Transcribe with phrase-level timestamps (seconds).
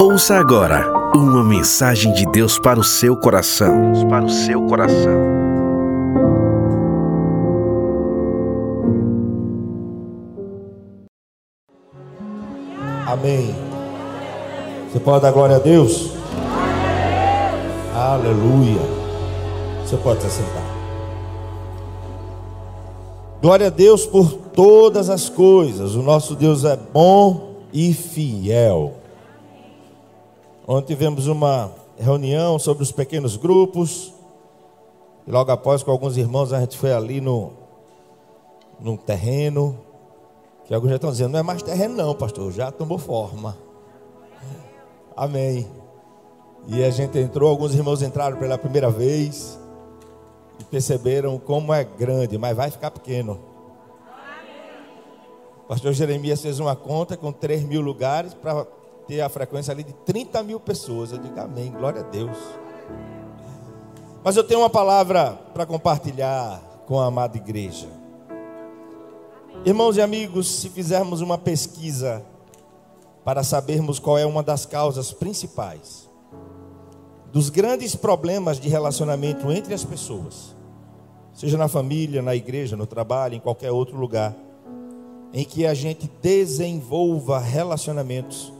[0.00, 3.92] Ouça agora uma mensagem de Deus para o seu coração.
[3.92, 5.12] Deus para o seu coração.
[13.06, 13.54] Amém.
[14.90, 16.12] Você pode dar glória a Deus?
[17.94, 18.80] Aleluia.
[19.84, 20.70] Você pode se sentar.
[23.42, 25.94] Glória a Deus por todas as coisas.
[25.94, 28.94] O nosso Deus é bom e fiel.
[30.66, 34.12] Ontem tivemos uma reunião sobre os pequenos grupos.
[35.26, 37.52] E logo após, com alguns irmãos, a gente foi ali no,
[38.78, 39.78] no terreno.
[40.66, 43.56] Que alguns já estão dizendo, não é mais terreno, não, pastor, já tomou forma.
[45.16, 45.66] Amém.
[46.68, 49.58] E a gente entrou, alguns irmãos entraram pela primeira vez
[50.58, 53.49] e perceberam como é grande, mas vai ficar pequeno.
[55.70, 58.66] Pastor Jeremias fez uma conta com 3 mil lugares para
[59.06, 61.12] ter a frequência ali de 30 mil pessoas.
[61.12, 62.36] Eu digo amém, glória a Deus.
[64.24, 67.86] Mas eu tenho uma palavra para compartilhar com a amada igreja.
[69.64, 72.20] Irmãos e amigos, se fizermos uma pesquisa
[73.24, 76.10] para sabermos qual é uma das causas principais
[77.30, 80.56] dos grandes problemas de relacionamento entre as pessoas,
[81.32, 84.34] seja na família, na igreja, no trabalho, em qualquer outro lugar,
[85.32, 88.52] em que a gente desenvolva relacionamentos,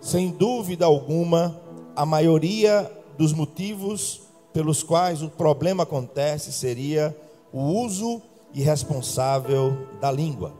[0.00, 1.60] sem dúvida alguma,
[1.94, 7.16] a maioria dos motivos pelos quais o problema acontece seria
[7.52, 8.20] o uso
[8.54, 10.52] irresponsável da língua.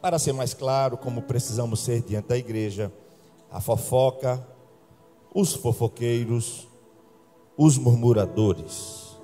[0.00, 2.92] Para ser mais claro, como precisamos ser diante da igreja,
[3.50, 4.46] a fofoca,
[5.34, 6.68] os fofoqueiros,
[7.56, 9.16] os murmuradores.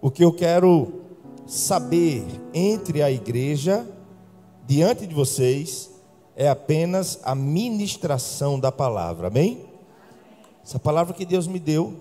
[0.00, 1.03] O que eu quero
[1.46, 3.86] saber entre a igreja,
[4.66, 5.90] diante de vocês,
[6.36, 9.64] é apenas a ministração da palavra, amém?
[10.64, 12.00] Essa palavra que Deus me deu,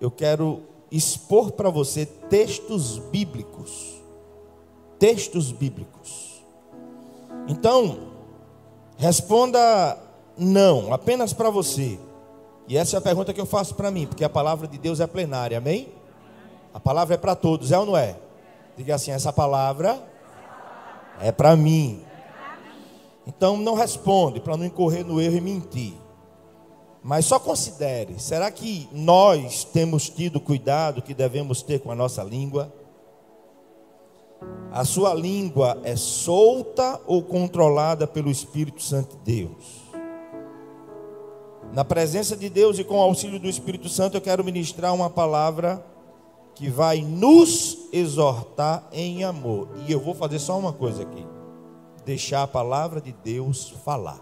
[0.00, 4.00] eu quero expor para você textos bíblicos.
[4.98, 6.42] Textos bíblicos.
[7.48, 8.10] Então,
[8.96, 9.96] responda
[10.36, 11.98] não, apenas para você.
[12.68, 15.00] E essa é a pergunta que eu faço para mim, porque a palavra de Deus
[15.00, 15.88] é plenária, amém?
[16.72, 18.16] A palavra é para todos, é ou não é?
[18.80, 20.02] Diga assim: essa palavra
[21.20, 22.02] é para mim.
[23.26, 25.92] Então não responde para não incorrer no erro e mentir.
[27.02, 32.22] Mas só considere: será que nós temos tido cuidado que devemos ter com a nossa
[32.22, 32.72] língua?
[34.72, 39.90] A sua língua é solta ou controlada pelo Espírito Santo de Deus?
[41.74, 45.10] Na presença de Deus e com o auxílio do Espírito Santo, eu quero ministrar uma
[45.10, 45.84] palavra
[46.54, 49.68] que vai nos exortar em amor.
[49.86, 51.26] E eu vou fazer só uma coisa aqui:
[52.04, 54.20] deixar a palavra de Deus falar,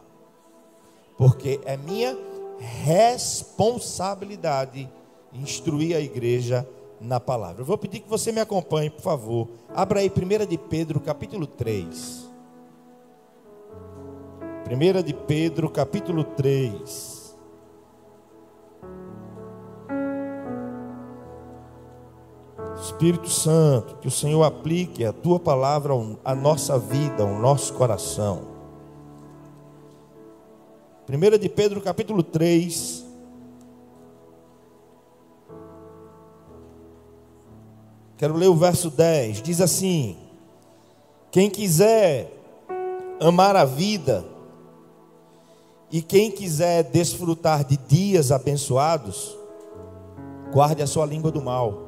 [1.16, 2.16] porque é minha
[2.58, 4.88] responsabilidade
[5.32, 6.68] instruir a igreja
[7.00, 7.62] na palavra.
[7.62, 9.46] Eu vou pedir que você me acompanhe, por favor.
[9.74, 12.28] Abra aí 1 de Pedro, capítulo 3.
[14.70, 17.17] 1 de Pedro, capítulo 3.
[22.80, 25.92] Espírito Santo, que o Senhor aplique a tua palavra
[26.24, 28.42] à nossa vida, ao nosso coração.
[31.08, 33.04] 1 de Pedro capítulo 3.
[38.16, 39.42] Quero ler o verso 10.
[39.42, 40.16] Diz assim:
[41.30, 42.32] Quem quiser
[43.20, 44.24] amar a vida,
[45.90, 49.36] e quem quiser desfrutar de dias abençoados,
[50.52, 51.88] guarde a sua língua do mal,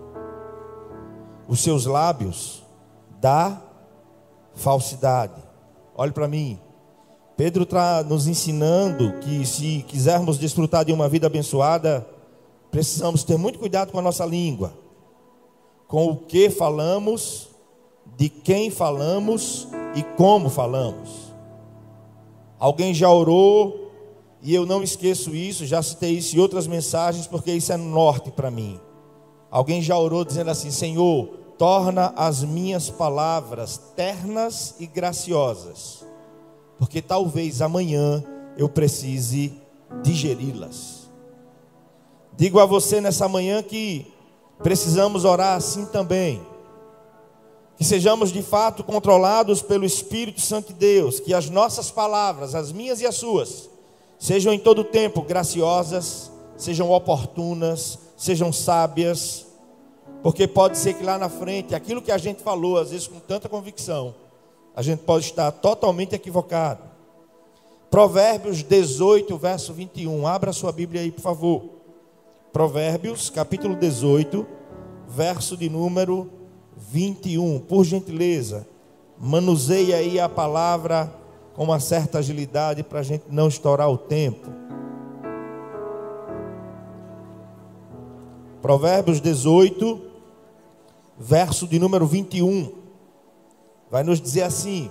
[1.51, 2.63] os seus lábios
[3.21, 3.61] da
[4.55, 5.43] falsidade.
[5.97, 6.61] Olhe para mim.
[7.37, 12.07] Pedro está nos ensinando que se quisermos desfrutar de uma vida abençoada,
[12.71, 14.73] precisamos ter muito cuidado com a nossa língua,
[15.89, 17.49] com o que falamos,
[18.17, 21.35] de quem falamos e como falamos.
[22.61, 23.91] Alguém já orou,
[24.41, 28.31] e eu não esqueço isso, já citei isso em outras mensagens, porque isso é norte
[28.31, 28.79] para mim.
[29.51, 36.09] Alguém já orou dizendo assim: Senhor, torna as minhas palavras ternas e graciosas
[36.81, 38.25] porque talvez amanhã
[38.57, 39.53] eu precise
[40.03, 41.11] digeri-las.
[42.35, 44.11] Digo a você nessa manhã que
[44.63, 46.41] precisamos orar assim também.
[47.77, 52.73] Que sejamos de fato controlados pelo Espírito Santo de Deus, que as nossas palavras, as
[52.73, 53.69] minhas e as suas,
[54.19, 59.45] sejam em todo tempo graciosas, sejam oportunas, sejam sábias,
[60.23, 63.19] porque pode ser que lá na frente, aquilo que a gente falou, às vezes com
[63.19, 64.15] tanta convicção,
[64.75, 66.83] a gente pode estar totalmente equivocado.
[67.91, 70.27] Provérbios 18, verso 21.
[70.27, 71.63] Abra sua Bíblia aí, por favor.
[72.53, 74.47] Provérbios, capítulo 18,
[75.09, 76.31] verso de número
[76.77, 77.59] 21.
[77.61, 78.67] Por gentileza,
[79.19, 81.13] manuseie aí a palavra
[81.55, 84.49] com uma certa agilidade para a gente não estourar o tempo.
[88.63, 90.10] Provérbios 18,
[91.21, 92.73] verso de número 21.
[93.91, 94.91] Vai nos dizer assim: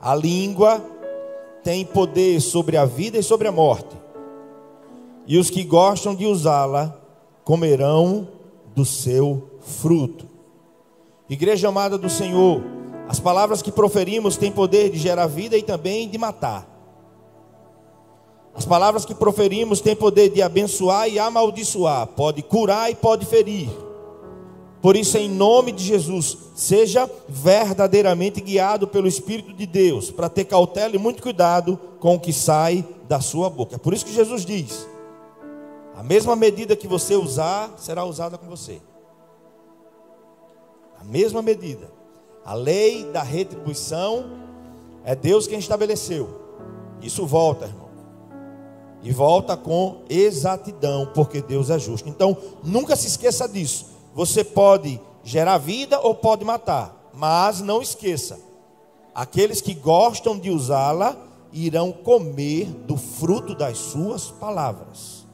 [0.00, 0.80] a língua
[1.64, 3.96] tem poder sobre a vida e sobre a morte,
[5.26, 6.96] e os que gostam de usá-la
[7.42, 8.28] comerão
[8.74, 10.26] do seu fruto.
[11.28, 12.62] Igreja amada do Senhor,
[13.08, 16.70] as palavras que proferimos têm poder de gerar vida e também de matar.
[18.54, 23.83] As palavras que proferimos têm poder de abençoar e amaldiçoar, pode curar e pode ferir.
[24.84, 30.44] Por isso, em nome de Jesus, seja verdadeiramente guiado pelo Espírito de Deus, para ter
[30.44, 33.76] cautela e muito cuidado com o que sai da sua boca.
[33.76, 34.86] É por isso que Jesus diz:
[35.96, 38.78] a mesma medida que você usar, será usada com você.
[41.00, 41.90] A mesma medida.
[42.44, 44.32] A lei da retribuição
[45.02, 46.28] é Deus quem estabeleceu.
[47.00, 47.88] Isso volta, irmão.
[49.02, 52.06] E volta com exatidão, porque Deus é justo.
[52.06, 53.93] Então, nunca se esqueça disso.
[54.14, 58.38] Você pode gerar vida ou pode matar, mas não esqueça:
[59.14, 61.16] aqueles que gostam de usá-la
[61.52, 65.24] irão comer do fruto das suas palavras.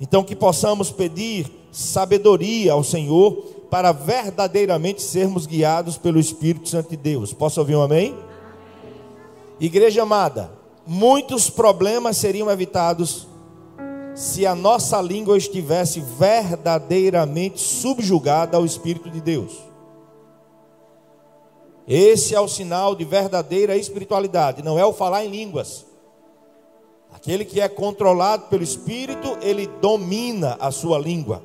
[0.00, 3.32] Então, que possamos pedir sabedoria ao Senhor
[3.70, 7.32] para verdadeiramente sermos guiados pelo Espírito Santo de Deus.
[7.32, 8.16] Posso ouvir um amém?
[9.60, 10.50] Igreja amada,
[10.86, 13.26] muitos problemas seriam evitados
[14.18, 19.56] se a nossa língua estivesse verdadeiramente subjugada ao Espírito de Deus.
[21.86, 25.86] Esse é o sinal de verdadeira espiritualidade, não é o falar em línguas.
[27.12, 31.40] Aquele que é controlado pelo Espírito, ele domina a sua língua.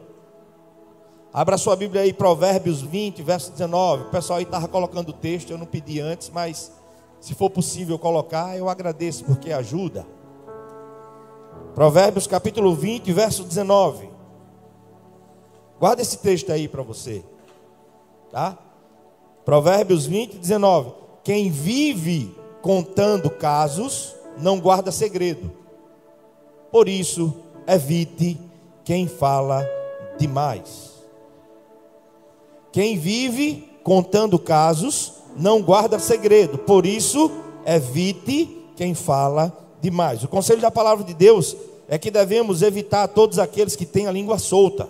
[1.31, 4.05] Abra sua Bíblia aí, Provérbios 20, verso 19.
[4.05, 6.71] O pessoal aí estava colocando o texto, eu não pedi antes, mas
[7.21, 10.07] se for possível colocar, eu agradeço, porque ajuda.
[11.75, 14.09] Provérbios capítulo 20, verso 19.
[15.79, 17.23] Guarda esse texto aí para você.
[18.31, 18.57] Tá?
[19.43, 20.93] Provérbios 20, 19.
[21.23, 25.51] Quem vive contando casos, não guarda segredo.
[26.71, 27.33] Por isso,
[27.67, 28.39] evite
[28.83, 29.67] quem fala
[30.17, 30.93] demais.
[32.71, 36.57] Quem vive contando casos, não guarda segredo.
[36.57, 37.31] Por isso,
[37.65, 39.62] evite quem fala demais.
[40.23, 41.57] O conselho da palavra de Deus
[41.89, 44.87] é que devemos evitar todos aqueles que têm a língua solta.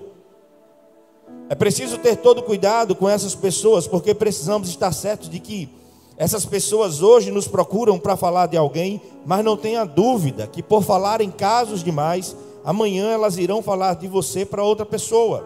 [1.50, 5.69] É preciso ter todo cuidado com essas pessoas, porque precisamos estar certos de que
[6.16, 10.84] essas pessoas hoje nos procuram para falar de alguém, mas não tenha dúvida que por
[10.84, 15.44] falar em casos demais, amanhã elas irão falar de você para outra pessoa.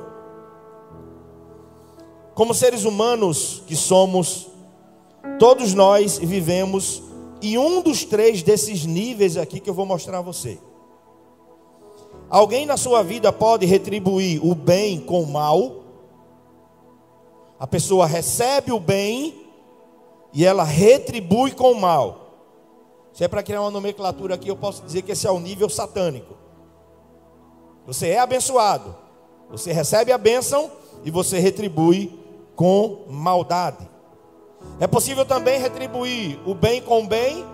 [2.36, 4.48] Como seres humanos que somos,
[5.40, 7.02] todos nós vivemos
[7.42, 10.60] e um dos três desses níveis aqui que eu vou mostrar a você.
[12.30, 15.84] Alguém na sua vida pode retribuir o bem com o mal.
[17.60, 19.48] A pessoa recebe o bem
[20.34, 22.28] e ela retribui com o mal.
[23.14, 25.70] Se é para criar uma nomenclatura aqui, eu posso dizer que esse é o nível
[25.70, 26.36] satânico.
[27.88, 28.96] Você é abençoado,
[29.50, 30.70] você recebe a bênção
[31.06, 32.20] e você retribui
[32.56, 33.87] com maldade.
[34.80, 37.46] É possível também retribuir o bem com o bem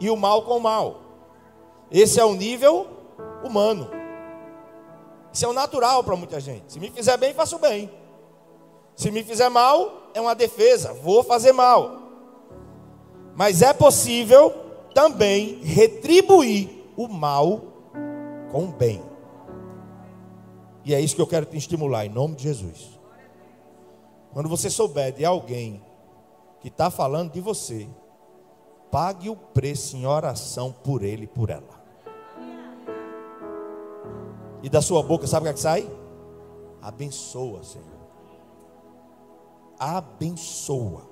[0.00, 1.00] e o mal com o mal.
[1.90, 2.86] Esse é o nível
[3.44, 3.90] humano.
[5.32, 6.72] Isso é o natural para muita gente.
[6.72, 7.90] Se me fizer bem, faço bem.
[8.94, 12.02] Se me fizer mal, é uma defesa, vou fazer mal.
[13.34, 14.54] Mas é possível
[14.94, 17.60] também retribuir o mal
[18.50, 19.02] com o bem.
[20.82, 22.98] E é isso que eu quero te estimular, em nome de Jesus.
[24.32, 25.82] Quando você souber de alguém
[26.66, 27.88] que está falando de você,
[28.90, 31.80] pague o preço em oração por ele e por ela.
[34.64, 35.88] E da sua boca, sabe o que, é que sai?
[36.82, 37.86] Abençoa, Senhor.
[39.78, 41.02] Abençoa.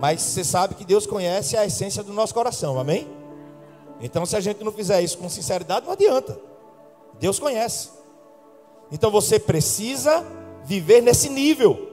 [0.00, 3.06] Mas você sabe que Deus conhece a essência do nosso coração, amém?
[4.00, 6.40] Então, se a gente não fizer isso com sinceridade, não adianta.
[7.20, 7.90] Deus conhece.
[8.90, 10.24] Então você precisa
[10.64, 11.92] viver nesse nível,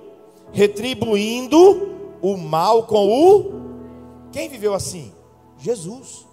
[0.54, 1.95] retribuindo
[2.32, 4.32] o mal com o.
[4.32, 5.14] Quem viveu assim?
[5.58, 6.26] Jesus.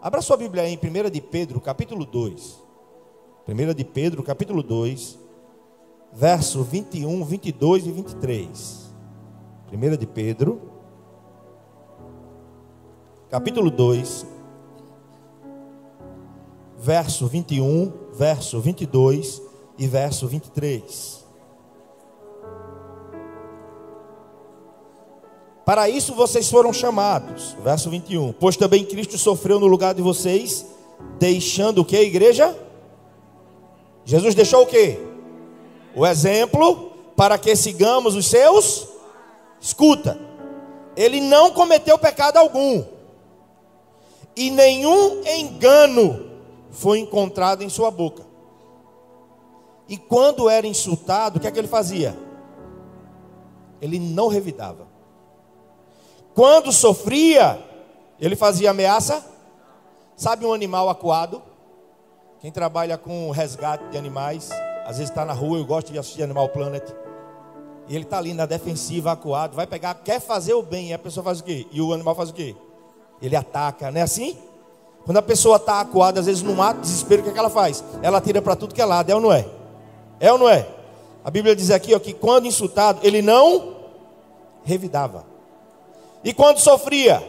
[0.00, 2.64] Abra sua Bíblia aí em 1 de Pedro, capítulo 2.
[3.48, 5.18] 1 de Pedro, capítulo 2,
[6.12, 8.90] verso 21, 22 e 23.
[9.72, 10.60] 1 de Pedro,
[13.28, 14.26] capítulo 2,
[16.78, 19.42] verso 21, verso 22
[19.78, 21.25] e verso 23.
[25.66, 28.32] Para isso vocês foram chamados, verso 21.
[28.34, 30.64] Pois também Cristo sofreu no lugar de vocês,
[31.18, 32.56] deixando o que, igreja?
[34.04, 34.96] Jesus deixou o que?
[35.96, 38.86] O exemplo para que sigamos os seus.
[39.60, 40.16] Escuta,
[40.96, 42.84] ele não cometeu pecado algum,
[44.36, 46.30] e nenhum engano
[46.70, 48.24] foi encontrado em sua boca.
[49.88, 52.16] E quando era insultado, o que é que ele fazia?
[53.80, 54.85] Ele não revidava.
[56.36, 57.58] Quando sofria,
[58.20, 59.24] ele fazia ameaça.
[60.14, 61.42] Sabe um animal acuado?
[62.40, 64.50] Quem trabalha com resgate de animais,
[64.84, 66.84] às vezes está na rua, eu gosto de assistir Animal Planet.
[67.88, 70.98] E ele está ali na defensiva, acuado, vai pegar, quer fazer o bem, e a
[70.98, 71.66] pessoa faz o quê?
[71.72, 72.54] E o animal faz o quê?
[73.22, 74.36] Ele ataca, não é assim?
[75.06, 77.48] Quando a pessoa está acuada, às vezes no mato, desespero, o que, é que ela
[77.48, 77.82] faz?
[78.02, 79.46] Ela tira para tudo que é lado, é ou não é?
[80.20, 80.68] É ou não é?
[81.24, 83.76] A Bíblia diz aqui ó, que quando insultado, ele não
[84.64, 85.35] revidava.
[86.26, 87.22] E quando sofria,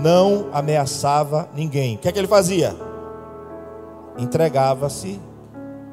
[0.00, 1.96] não ameaçava ninguém.
[1.96, 2.76] O que é que ele fazia?
[4.16, 5.20] Entregava-se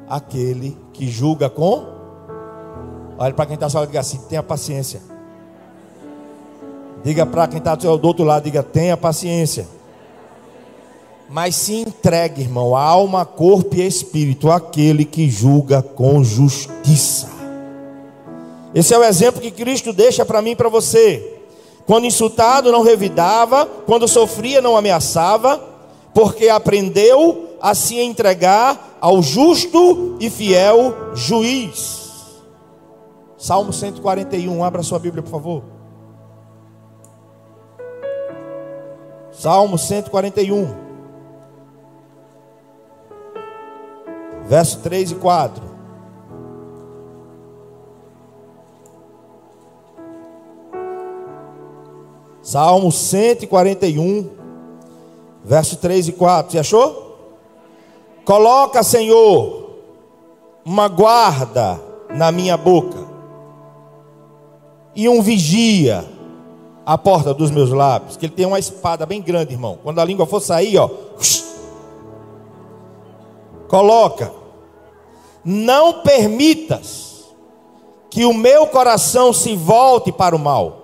[0.08, 1.98] àquele que julga com
[3.18, 5.02] Olha para quem está só diga assim: tenha paciência.
[7.02, 9.66] Diga para quem está do outro lado, diga: tenha paciência.
[11.28, 17.28] Mas se entregue, irmão, alma, corpo e espírito, àquele que julga com justiça.
[18.72, 21.39] Esse é o exemplo que Cristo deixa para mim e para você.
[21.90, 25.60] Quando insultado, não revidava, quando sofria, não ameaçava,
[26.14, 32.38] porque aprendeu a se entregar ao justo e fiel juiz.
[33.36, 35.64] Salmo 141, abra sua Bíblia, por favor.
[39.32, 40.72] Salmo 141,
[44.46, 45.69] verso 3 e 4.
[52.42, 54.30] Salmo 141,
[55.44, 56.52] verso 3 e 4.
[56.52, 57.10] Você achou?
[58.24, 59.70] Coloca, Senhor,
[60.64, 63.06] uma guarda na minha boca
[64.94, 66.04] e um vigia
[66.84, 69.78] à porta dos meus lábios, que ele tem uma espada bem grande, irmão.
[69.82, 70.90] Quando a língua for sair, ó,
[73.68, 74.32] coloca.
[75.44, 77.24] Não permitas
[78.10, 80.79] que o meu coração se volte para o mal,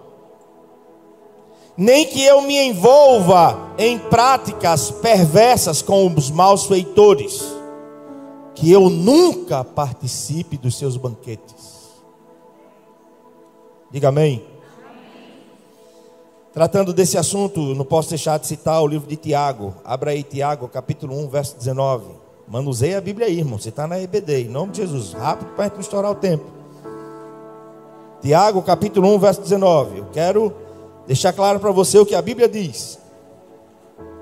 [1.77, 7.45] nem que eu me envolva em práticas perversas com os maus feitores,
[8.55, 11.77] que eu nunca participe dos seus banquetes.
[13.91, 14.43] Diga amém.
[16.53, 19.75] Tratando desse assunto, não posso deixar de citar o livro de Tiago.
[19.85, 22.07] Abra aí Tiago, capítulo 1, verso 19.
[22.49, 23.59] Manuseia a Bíblia aí, irmão.
[23.59, 25.13] Você está na EBD, em nome de Jesus.
[25.13, 26.47] Rápido para a gente não estourar o tempo.
[28.23, 29.99] Tiago, capítulo 1, verso 19.
[29.99, 30.66] Eu quero
[31.07, 32.99] deixar claro para você o que a Bíblia diz.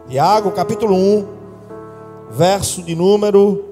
[0.08, 1.26] Tiago, capítulo 1,
[2.30, 3.64] verso de número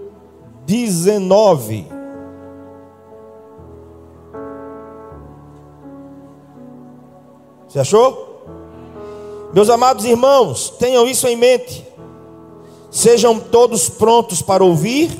[0.64, 1.86] 19.
[7.68, 8.32] Você achou?
[9.52, 11.86] Meus amados irmãos, tenham isso em mente.
[12.90, 15.10] Sejam todos prontos para ouvir,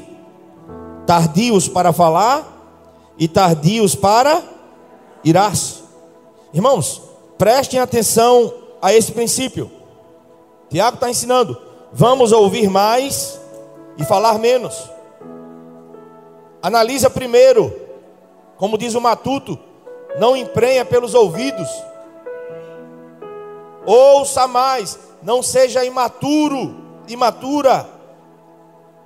[1.07, 2.49] tardios para falar
[3.19, 4.43] e tardios para
[5.25, 5.83] irar-se.
[6.53, 7.12] Irmãos,
[7.43, 9.69] prestem atenção a esse princípio.
[10.71, 11.61] Tiago está ensinando:
[11.93, 13.37] vamos ouvir mais
[13.99, 14.89] e falar menos.
[16.63, 17.75] Analisa primeiro,
[18.57, 19.59] como diz o matuto,
[20.21, 21.69] não emprenha pelos ouvidos
[23.85, 26.77] Ouça mais, não seja imaturo,
[27.09, 27.89] imatura.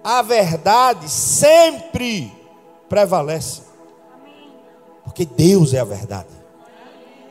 [0.05, 2.31] A verdade sempre
[2.89, 3.63] prevalece.
[5.03, 6.29] Porque Deus é a verdade.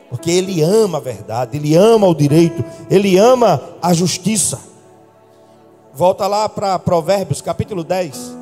[0.10, 4.60] Porque Ele ama a verdade, Ele ama o direito, Ele ama a justiça.
[5.94, 8.36] Volta lá para Provérbios capítulo 10.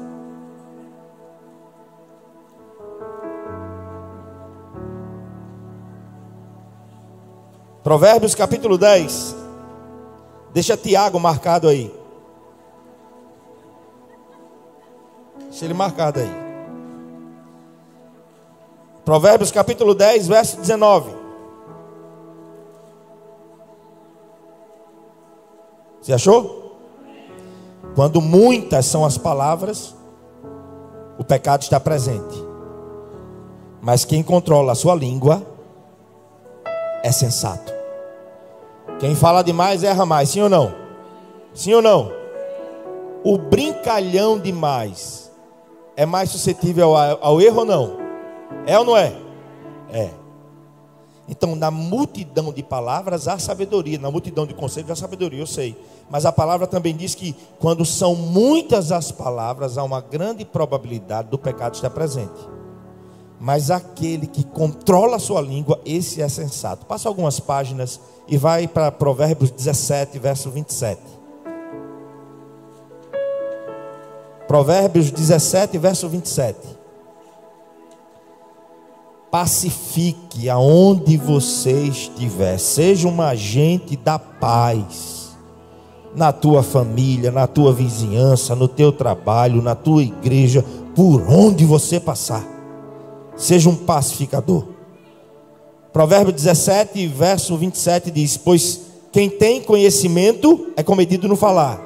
[7.83, 9.35] Provérbios capítulo 10.
[10.53, 11.93] Deixa Tiago marcado aí.
[15.49, 16.31] Deixa ele marcado aí.
[19.03, 21.22] Provérbios capítulo 10, verso 19.
[26.03, 26.75] Você achou?
[27.95, 29.95] Quando muitas são as palavras,
[31.17, 32.43] o pecado está presente.
[33.81, 35.41] Mas quem controla a sua língua
[37.03, 37.73] é sensato
[38.97, 40.73] Quem fala demais erra mais, sim ou não?
[41.53, 42.11] Sim ou não?
[43.23, 45.31] O brincalhão demais
[45.95, 47.97] é mais suscetível ao, ao erro ou não?
[48.65, 49.13] É ou não é?
[49.91, 50.22] É.
[51.27, 55.75] Então, na multidão de palavras há sabedoria, na multidão de conselhos há sabedoria, eu sei.
[56.09, 61.29] Mas a palavra também diz que quando são muitas as palavras, há uma grande probabilidade
[61.29, 62.49] do pecado estar presente.
[63.39, 66.85] Mas aquele que controla a sua língua, esse é sensato.
[66.85, 71.01] Passa algumas páginas e vai para Provérbios 17, verso 27.
[74.47, 76.82] Provérbios 17, verso 27.
[79.33, 85.35] Pacifique aonde você estiver, seja um agente da paz,
[86.15, 90.63] na tua família, na tua vizinhança, no teu trabalho, na tua igreja,
[90.95, 92.47] por onde você passar,
[93.35, 94.65] seja um pacificador.
[95.91, 101.81] Provérbio 17, verso 27 diz: Pois quem tem conhecimento é comedido no falar,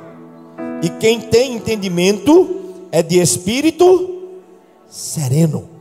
[0.83, 2.57] e quem tem entendimento
[2.91, 4.33] é de espírito
[4.89, 5.76] sereno.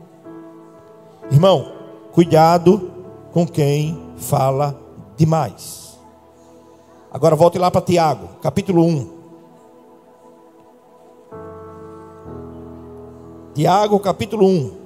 [1.31, 1.73] Irmão,
[2.13, 2.91] cuidado
[3.33, 4.79] com quem fala
[5.15, 5.97] demais.
[7.11, 9.17] Agora volte lá para Tiago, capítulo 1.
[13.53, 14.77] Tiago, capítulo 1.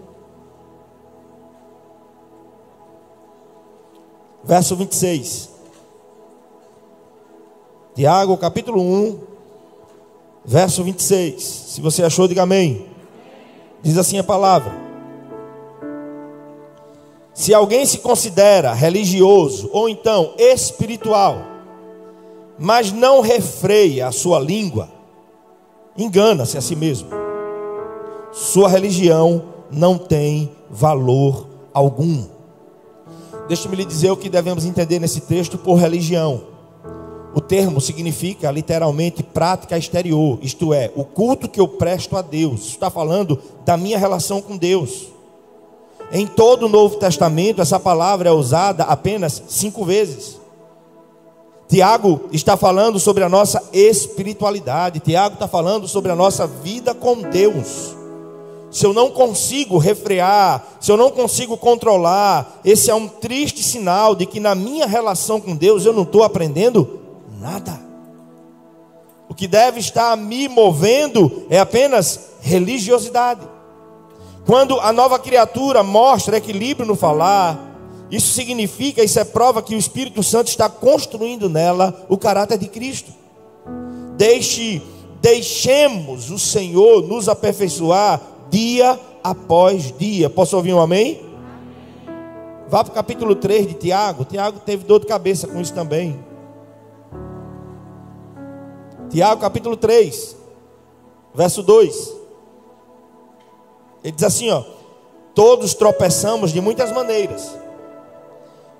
[4.44, 5.52] Verso 26.
[7.94, 9.20] Tiago, capítulo 1,
[10.46, 11.44] verso 26.
[11.44, 12.88] Se você achou, diga amém.
[13.84, 14.91] Diz assim a palavra.
[17.42, 21.42] Se alguém se considera religioso ou então espiritual,
[22.60, 24.88] mas não refreia a sua língua,
[25.98, 27.10] engana-se a si mesmo.
[28.32, 32.26] Sua religião não tem valor algum.
[33.48, 36.44] Deixe-me lhe dizer o que devemos entender nesse texto por religião.
[37.34, 42.68] O termo significa literalmente prática exterior, isto é, o culto que eu presto a Deus.
[42.68, 45.11] Está falando da minha relação com Deus.
[46.12, 50.40] Em todo o Novo Testamento, essa palavra é usada apenas cinco vezes.
[51.70, 55.00] Tiago está falando sobre a nossa espiritualidade.
[55.00, 57.96] Tiago está falando sobre a nossa vida com Deus.
[58.70, 64.16] Se eu não consigo refrear, se eu não consigo controlar, esse é um triste sinal
[64.16, 67.00] de que na minha relação com Deus eu não estou aprendendo
[67.40, 67.80] nada.
[69.30, 73.42] O que deve estar me movendo é apenas religiosidade.
[74.46, 77.72] Quando a nova criatura mostra equilíbrio no falar,
[78.10, 82.68] isso significa, isso é prova que o Espírito Santo está construindo nela o caráter de
[82.68, 83.12] Cristo.
[84.18, 84.82] Deixe,
[85.22, 90.30] deixemos o Senhor nos aperfeiçoar dia após dia.
[90.30, 91.22] Posso ouvir um amém?
[92.68, 94.26] Vá para o capítulo 3 de Tiago.
[94.26, 96.20] Tiago teve dor de cabeça com isso também.
[99.10, 100.38] Tiago, capítulo 3,
[101.36, 102.21] verso 2.
[104.04, 104.64] Ele diz assim, ó:
[105.34, 107.58] Todos tropeçamos de muitas maneiras.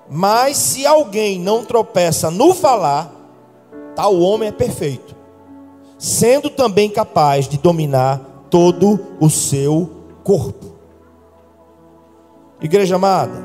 [0.10, 3.14] Mas se alguém não tropeça no falar,
[3.96, 5.16] tal homem é perfeito,
[5.98, 9.90] sendo também capaz de dominar todo o seu
[10.24, 10.72] corpo.
[12.60, 13.42] Igreja amada,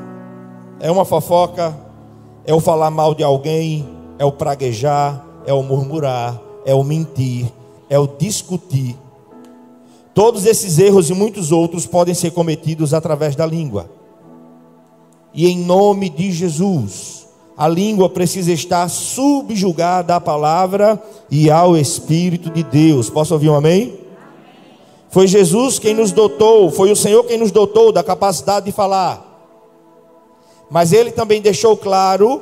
[0.79, 1.75] é uma fofoca,
[2.45, 3.87] é o falar mal de alguém,
[4.19, 7.51] é o praguejar, é o murmurar, é o mentir,
[7.89, 8.97] é o discutir,
[10.17, 13.87] Todos esses erros e muitos outros podem ser cometidos através da língua.
[15.31, 20.99] E em nome de Jesus, a língua precisa estar subjugada à palavra
[21.29, 23.11] e ao Espírito de Deus.
[23.11, 23.99] Posso ouvir um amém?
[25.11, 29.23] Foi Jesus quem nos dotou, foi o Senhor quem nos dotou da capacidade de falar.
[30.67, 32.41] Mas Ele também deixou claro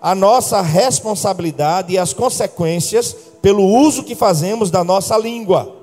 [0.00, 5.81] a nossa responsabilidade e as consequências pelo uso que fazemos da nossa língua.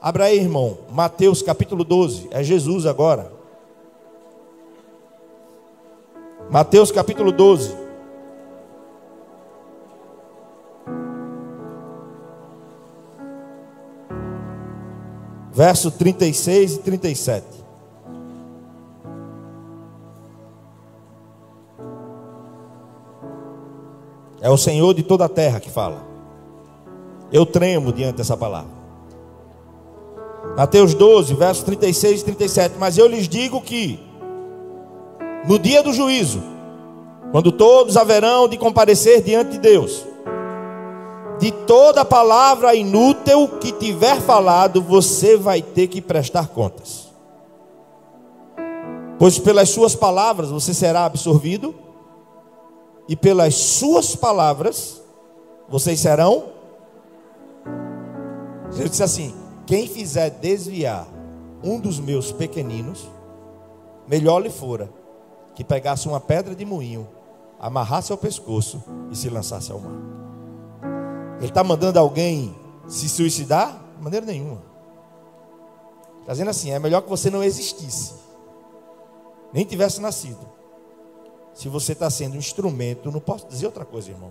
[0.00, 3.32] Abra aí, irmão, Mateus capítulo 12, é Jesus agora.
[6.50, 7.86] Mateus capítulo 12.
[15.52, 17.46] Verso 36 e 37.
[24.42, 26.04] É o Senhor de toda a terra que fala.
[27.32, 28.75] Eu tremo diante dessa palavra.
[30.56, 32.76] Mateus 12, versos 36 e 37.
[32.78, 34.00] Mas eu lhes digo que,
[35.46, 36.42] no dia do juízo,
[37.30, 40.06] quando todos haverão de comparecer diante de Deus,
[41.38, 47.06] de toda palavra inútil que tiver falado, você vai ter que prestar contas.
[49.18, 51.74] Pois pelas suas palavras você será absorvido
[53.06, 55.02] e pelas suas palavras
[55.68, 56.44] vocês serão.
[58.70, 61.06] Jesus disse assim: quem fizer desviar
[61.62, 63.08] um dos meus pequeninos,
[64.06, 64.88] melhor lhe fora
[65.54, 67.08] que pegasse uma pedra de moinho,
[67.58, 69.98] amarrasse ao pescoço e se lançasse ao mar.
[71.38, 72.54] Ele está mandando alguém
[72.86, 73.82] se suicidar?
[73.96, 74.62] De maneira nenhuma.
[76.20, 78.14] Está dizendo assim: é melhor que você não existisse,
[79.52, 80.46] nem tivesse nascido.
[81.54, 84.30] Se você está sendo um instrumento, não posso dizer outra coisa, irmão,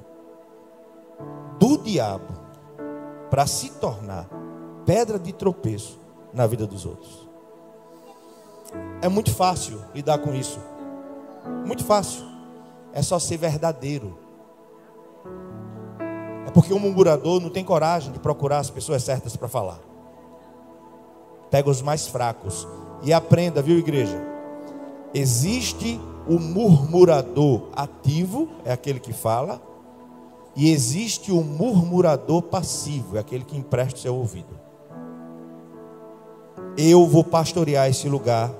[1.59, 2.33] do diabo
[3.31, 4.29] para se tornar
[4.85, 5.99] pedra de tropeço
[6.33, 7.27] na vida dos outros.
[9.01, 10.59] É muito fácil lidar com isso.
[11.65, 12.25] Muito fácil.
[12.93, 14.17] É só ser verdadeiro.
[16.45, 19.79] É porque o um murmurador não tem coragem de procurar as pessoas certas para falar.
[21.49, 22.67] Pega os mais fracos
[23.03, 24.21] e aprenda, viu, igreja?
[25.13, 29.61] Existe o murmurador ativo, é aquele que fala,
[30.55, 34.64] e existe o murmurador passivo, é aquele que empresta o seu ouvido.
[36.77, 38.51] Eu vou pastorear esse lugar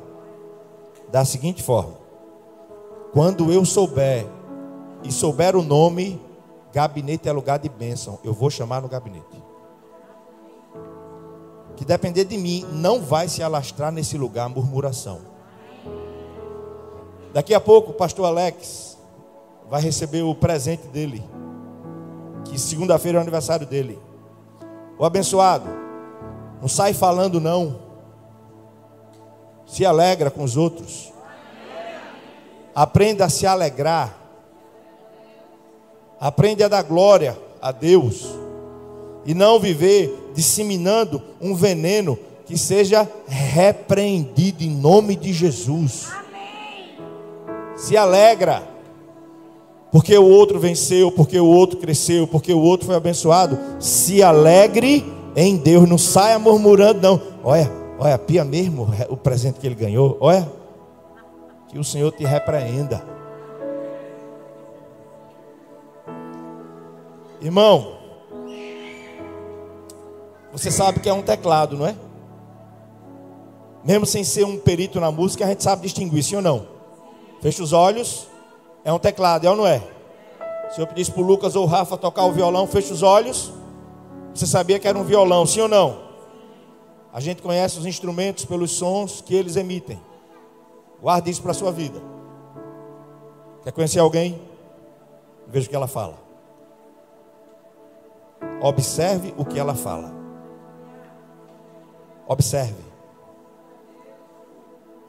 [1.12, 1.96] da seguinte forma:
[3.14, 4.26] quando eu souber
[5.04, 6.22] e souber o nome,
[6.74, 9.44] gabinete é lugar de bênção, eu vou chamar no gabinete.
[11.76, 15.20] Que depender de mim, não vai se alastrar nesse lugar murmuração.
[17.34, 18.98] Daqui a pouco o pastor Alex
[19.70, 21.22] vai receber o presente dele
[22.46, 24.00] que segunda-feira é o aniversário dele.
[24.98, 25.68] O abençoado,
[26.62, 27.85] não sai falando não.
[29.66, 31.12] Se alegra com os outros.
[32.74, 34.18] Aprenda a se alegrar.
[36.20, 38.28] Aprende a dar glória a Deus.
[39.26, 46.08] E não viver disseminando um veneno que seja repreendido em nome de Jesus.
[47.76, 48.76] Se alegra
[49.92, 53.58] porque o outro venceu, porque o outro cresceu, porque o outro foi abençoado.
[53.80, 57.22] Se alegre em Deus, não saia murmurando, não.
[57.42, 60.18] Olha, olha, pia mesmo o presente que ele ganhou.
[60.20, 60.50] Olha,
[61.68, 63.04] que o Senhor te repreenda.
[67.42, 67.98] Irmão,
[70.52, 71.96] você sabe que é um teclado, não é?
[73.84, 76.66] Mesmo sem ser um perito na música, a gente sabe distinguir, sim ou não?
[77.42, 78.28] Fecha os olhos.
[78.84, 79.82] É um teclado, é ou não é?
[80.72, 83.52] Se eu pedisse para o Lucas ou o Rafa tocar o violão, fecha os olhos.
[84.34, 86.05] Você sabia que era um violão, sim ou não?
[87.16, 89.98] A gente conhece os instrumentos pelos sons que eles emitem.
[91.02, 91.98] Guarde isso para a sua vida.
[93.64, 94.42] Quer conhecer alguém?
[95.48, 96.18] Veja o que ela fala.
[98.62, 100.14] Observe o que ela fala.
[102.28, 102.84] Observe.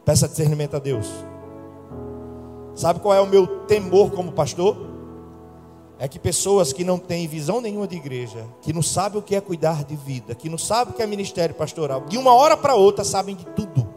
[0.04, 1.08] Peça discernimento a Deus.
[2.76, 4.76] Sabe qual é o meu temor como pastor?
[5.98, 9.34] É que pessoas que não têm visão nenhuma de igreja, que não sabem o que
[9.34, 12.56] é cuidar de vida, que não sabem o que é ministério pastoral, de uma hora
[12.56, 13.88] para outra sabem de tudo.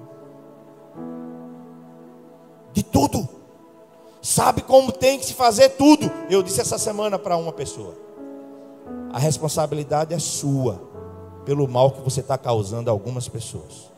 [2.72, 3.28] De tudo.
[4.22, 6.10] Sabe como tem que se fazer tudo.
[6.30, 7.96] Eu disse essa semana para uma pessoa:
[9.12, 10.82] a responsabilidade é sua
[11.44, 13.90] pelo mal que você está causando a algumas pessoas.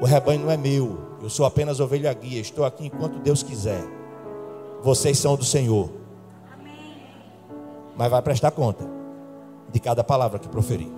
[0.00, 3.82] O rebanho não é meu, eu sou apenas ovelha guia, estou aqui enquanto Deus quiser.
[4.82, 5.99] Vocês são do Senhor.
[8.00, 8.88] Mas vai prestar conta
[9.70, 10.90] de cada palavra que proferir.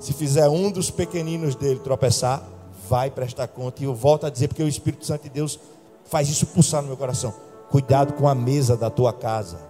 [0.00, 2.42] Se fizer um dos pequeninos dele tropeçar,
[2.88, 3.80] vai prestar conta.
[3.80, 5.56] E eu volto a dizer, porque o Espírito Santo de Deus
[6.04, 7.32] faz isso pulsar no meu coração.
[7.70, 9.60] Cuidado com a mesa da tua casa.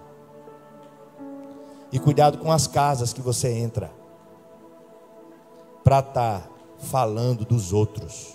[1.92, 3.90] E cuidado com as casas que você entra.
[5.84, 8.32] Para estar tá falando dos outros.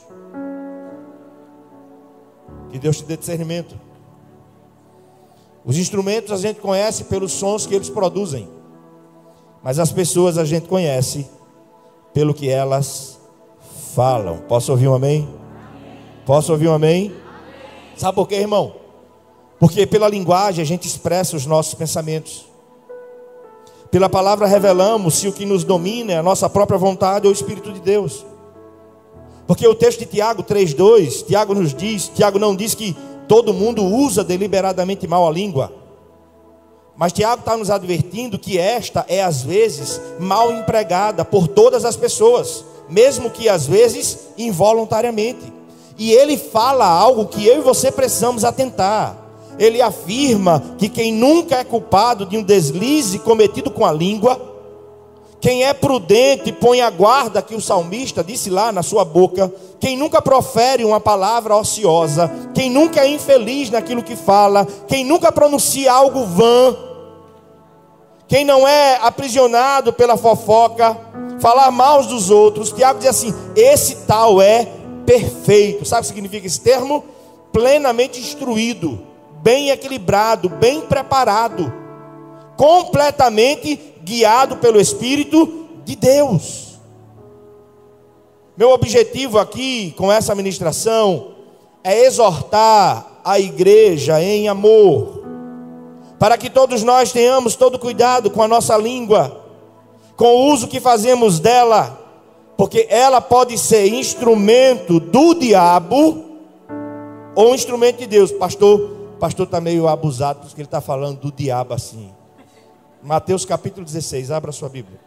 [2.69, 3.92] Que Deus te dê discernimento.
[5.65, 8.49] Os instrumentos a gente conhece pelos sons que eles produzem,
[9.63, 11.25] mas as pessoas a gente conhece
[12.13, 13.17] pelo que elas
[13.95, 14.39] falam.
[14.47, 15.27] Posso ouvir um amém?
[16.25, 17.07] Posso ouvir um amém?
[17.07, 17.23] amém?
[17.95, 18.75] Sabe por quê, irmão?
[19.59, 22.45] Porque pela linguagem a gente expressa os nossos pensamentos.
[23.89, 27.35] Pela palavra revelamos se o que nos domina é a nossa própria vontade ou o
[27.35, 28.25] Espírito de Deus.
[29.45, 32.95] Porque o texto de Tiago 3,2, Tiago nos diz, Tiago não diz que
[33.27, 35.73] todo mundo usa deliberadamente mal a língua.
[36.95, 41.95] Mas Tiago está nos advertindo que esta é às vezes mal empregada por todas as
[41.95, 45.51] pessoas, mesmo que às vezes involuntariamente.
[45.97, 49.17] E ele fala algo que eu e você precisamos atentar.
[49.57, 54.53] Ele afirma que quem nunca é culpado de um deslize cometido com a língua,
[55.43, 59.53] Quem é prudente põe a guarda que o salmista disse lá na sua boca.
[59.77, 62.31] Quem nunca profere uma palavra ociosa.
[62.63, 64.65] Quem nunca é infeliz naquilo que fala.
[64.87, 66.73] Quem nunca pronuncia algo vã.
[68.25, 70.97] Quem não é aprisionado pela fofoca.
[71.41, 72.71] Falar mal dos outros.
[72.71, 74.65] Tiago diz assim: esse tal é
[75.05, 75.83] perfeito.
[75.83, 77.03] Sabe o que significa esse termo?
[77.51, 78.97] Plenamente instruído,
[79.41, 81.71] bem equilibrado, bem preparado
[82.55, 86.79] completamente guiado pelo Espírito de Deus.
[88.55, 91.32] Meu objetivo aqui com essa ministração
[91.83, 95.23] é exortar a igreja em amor,
[96.17, 99.41] para que todos nós tenhamos todo cuidado com a nossa língua,
[100.15, 101.99] com o uso que fazemos dela,
[102.55, 106.23] porque ela pode ser instrumento do diabo
[107.35, 108.31] ou instrumento de Deus.
[108.31, 112.11] Pastor, pastor está meio abusado porque ele está falando do diabo assim.
[113.01, 114.99] Mateus capítulo 16, abra sua Bíblia.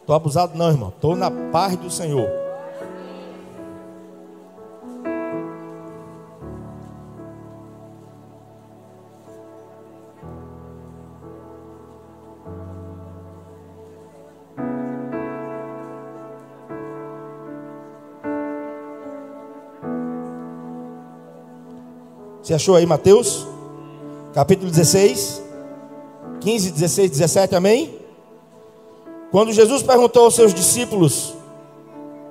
[0.00, 0.90] Estou abusado, não, irmão.
[0.90, 2.49] Estou na paz do Senhor.
[22.50, 23.46] Você achou aí, Mateus?
[24.34, 25.40] capítulo 16,
[26.40, 27.94] 15, 16, 17, amém?
[29.30, 31.32] Quando Jesus perguntou aos seus discípulos: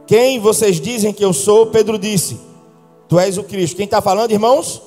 [0.05, 1.67] Quem vocês dizem que eu sou?
[1.67, 2.38] Pedro disse:
[3.08, 3.77] Tu és o Cristo.
[3.77, 4.82] Quem está falando, irmãos?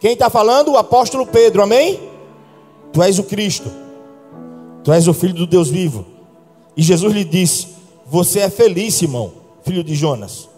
[0.00, 0.70] Quem está falando?
[0.70, 2.00] O apóstolo Pedro, amém?
[2.94, 3.70] Tu és o Cristo,
[4.82, 6.06] tu és o Filho do Deus vivo.
[6.74, 7.68] E Jesus lhe disse:
[8.06, 10.49] Você é feliz, Simão, filho de Jonas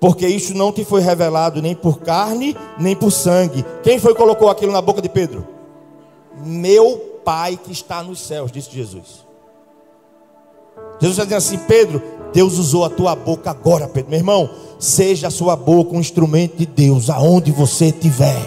[0.00, 3.64] porque isso não te foi revelado nem por carne, nem por sangue.
[3.82, 5.46] Quem foi que colocou aquilo na boca de Pedro?
[6.42, 9.26] Meu Pai que está nos céus, disse Jesus.
[10.98, 14.10] Jesus está dizendo assim: Pedro, Deus usou a tua boca agora, Pedro.
[14.10, 18.40] Meu irmão, seja a sua boca um instrumento de Deus, aonde você estiver.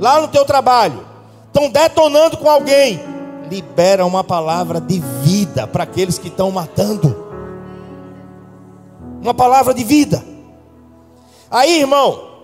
[0.00, 1.06] Lá no teu trabalho,
[1.46, 3.00] estão detonando com alguém.
[3.48, 7.25] Libera uma palavra de vida para aqueles que estão matando
[9.26, 10.24] uma palavra de vida.
[11.50, 12.36] Aí, irmão,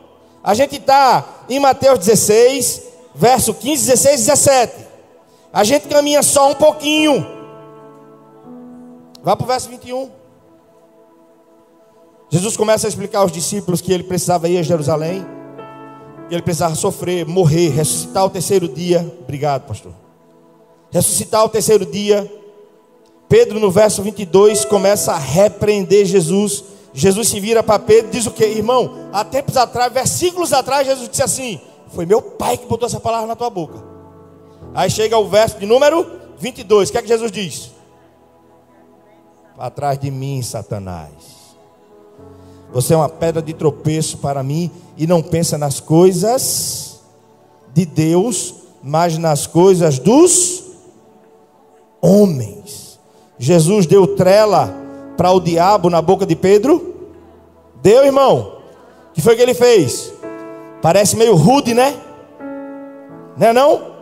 [0.42, 2.82] a gente está em Mateus 16,
[3.14, 4.86] verso 15, 16 e 17.
[5.52, 7.26] A gente caminha só um pouquinho.
[9.22, 10.10] Vá para o verso 21.
[12.30, 15.24] Jesus começa a explicar aos discípulos que ele precisava ir a Jerusalém,
[16.28, 19.06] que ele precisava sofrer, morrer, ressuscitar o terceiro dia.
[19.20, 19.92] Obrigado, pastor.
[20.90, 22.30] Ressuscitar o terceiro dia.
[23.28, 28.26] Pedro, no verso 22, começa a repreender Jesus Jesus se vira para Pedro e diz
[28.26, 28.44] o que?
[28.44, 33.00] Irmão, há tempos atrás, versículos atrás, Jesus disse assim: Foi meu pai que botou essa
[33.00, 33.82] palavra na tua boca.
[34.74, 36.06] Aí chega o verso de número
[36.38, 36.88] 22.
[36.88, 37.70] O que é que Jesus diz?
[39.56, 41.10] Para trás de mim, Satanás.
[42.72, 47.00] Você é uma pedra de tropeço para mim e não pensa nas coisas
[47.72, 50.64] de Deus, mas nas coisas dos
[52.00, 52.98] homens.
[53.38, 54.81] Jesus deu trela
[55.22, 56.96] para o diabo na boca de Pedro?
[57.80, 58.58] Deu, irmão?
[59.10, 60.12] O que foi que ele fez?
[60.82, 61.94] Parece meio rude, né?
[63.36, 63.92] Não é não?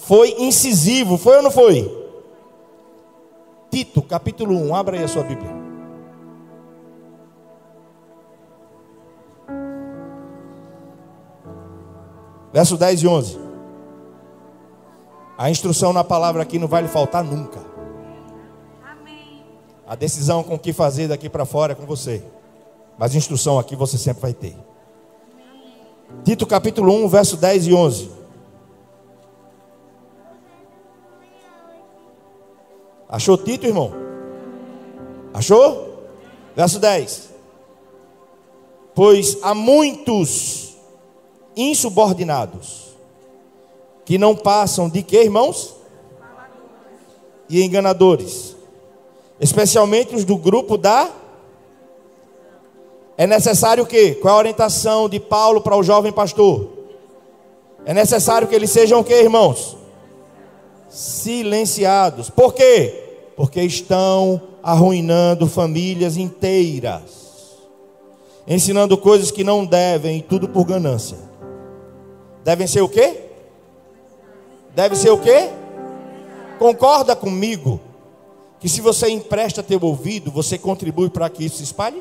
[0.00, 1.88] Foi incisivo, foi ou não foi?
[3.70, 5.52] Tito, capítulo 1, abra aí a sua Bíblia.
[12.52, 13.40] Verso 10 e 11.
[15.38, 17.71] A instrução na palavra aqui não vai lhe faltar nunca.
[19.86, 22.22] A decisão com o que fazer daqui para fora é com você.
[22.98, 24.56] Mas instrução aqui você sempre vai ter.
[26.24, 28.10] Tito capítulo 1, verso 10 e 11.
[33.08, 33.92] Achou Tito, irmão?
[35.34, 36.06] Achou?
[36.54, 37.30] Verso 10.
[38.94, 40.76] Pois há muitos
[41.56, 42.92] insubordinados
[44.04, 45.74] que não passam de que, irmãos?
[47.48, 48.51] E enganadores
[49.40, 51.10] especialmente os do grupo da.
[53.16, 54.18] É necessário o quê?
[54.20, 56.70] Qual é a orientação de Paulo para o jovem pastor?
[57.84, 59.76] É necessário que eles sejam o quê, irmãos?
[60.88, 62.30] Silenciados.
[62.30, 63.32] Por quê?
[63.36, 67.58] Porque estão arruinando famílias inteiras,
[68.46, 71.18] ensinando coisas que não devem, tudo por ganância.
[72.44, 73.22] Devem ser o quê?
[74.74, 75.50] Deve ser o quê?
[76.58, 77.80] Concorda comigo?
[78.62, 82.00] Que se você empresta teu ouvido, você contribui para que isso se espalhe?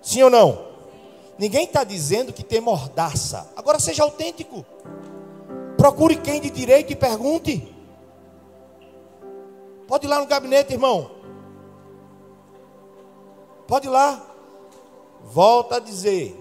[0.00, 0.64] Sim ou não?
[1.36, 3.50] Ninguém está dizendo que tem mordaça.
[3.56, 4.64] Agora seja autêntico.
[5.76, 7.74] Procure quem de direito e pergunte.
[9.88, 11.10] Pode ir lá no gabinete, irmão.
[13.66, 14.24] Pode ir lá.
[15.24, 16.40] Volta a dizer.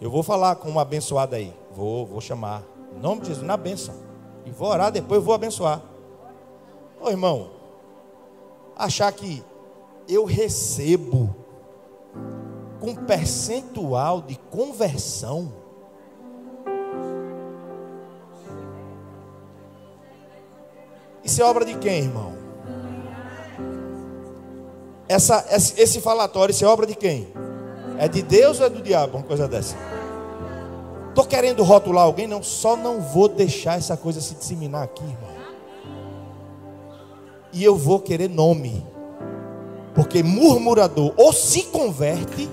[0.00, 1.52] Eu vou falar com uma abençoada aí.
[1.74, 2.62] Vou, vou chamar.
[2.96, 3.96] Em nome de Jesus, na bênção.
[4.46, 5.82] E vou orar, depois vou abençoar.
[7.00, 7.57] Ô irmão,
[8.78, 9.42] achar que
[10.08, 11.34] eu recebo
[12.80, 15.52] com percentual de conversão.
[21.24, 22.32] Isso é obra de quem, irmão?
[25.08, 27.28] Essa, esse falatório, isso é obra de quem?
[27.98, 29.16] É de Deus ou é do diabo?
[29.18, 29.76] Uma coisa dessa.
[31.08, 32.26] Estou querendo rotular alguém?
[32.26, 35.37] Não, só não vou deixar essa coisa se disseminar aqui, irmão.
[37.52, 38.84] E eu vou querer nome.
[39.94, 42.48] Porque murmurador ou se converte